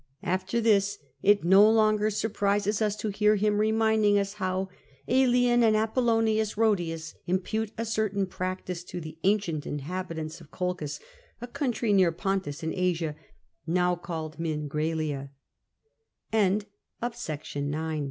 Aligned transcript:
After 0.23 0.59
this 0.59 0.97
it 1.21 1.43
no 1.43 1.69
longer 1.71 2.09
surprises 2.09 2.81
us 2.81 2.95
to 2.95 3.09
hear 3.09 3.35
him 3.35 3.59
reminding 3.59 4.17
us 4.17 4.33
how" 4.41 4.67
.^lian 5.07 5.61
and 5.61 5.75
Apollonius 5.77 6.55
Khodius 6.55 7.13
impute 7.27 7.71
a 7.77 7.85
certain 7.85 8.25
practice 8.25 8.83
to 8.85 8.99
the 8.99 9.19
ancient 9.23 9.67
inhabitants 9.67 10.41
of 10.41 10.49
Colchis, 10.49 10.99
a 11.39 11.45
country 11.45 11.93
near 11.93 12.11
Pontiis 12.11 12.63
in 12.63 12.73
Asia, 12.73 13.15
now 13.67 13.95